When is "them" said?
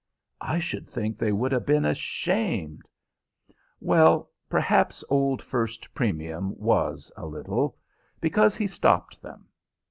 9.21-9.49